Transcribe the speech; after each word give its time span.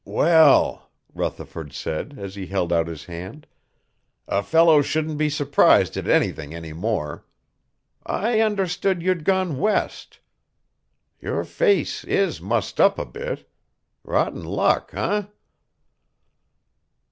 "Well," 0.03 0.89
Rutherford 1.13 1.73
said, 1.73 2.17
as 2.17 2.33
he 2.33 2.47
held 2.47 2.73
out 2.73 2.87
his 2.87 3.05
hand, 3.05 3.45
"a 4.27 4.41
fellow 4.41 4.81
shouldn't 4.81 5.19
be 5.19 5.29
surprised 5.29 5.95
at 5.95 6.07
anything 6.07 6.55
any 6.55 6.73
more. 6.73 7.23
I 8.03 8.39
understood 8.41 9.03
you'd 9.03 9.23
gone 9.23 9.59
west. 9.59 10.19
Your 11.19 11.43
face 11.43 12.03
is 12.05 12.41
mussed 12.41 12.81
up 12.81 12.97
a 12.97 13.05
bit. 13.05 13.47
Rotten 14.03 14.43
luck, 14.43 14.89
eh?" 14.95 15.25